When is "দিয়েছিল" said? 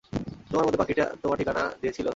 1.81-2.07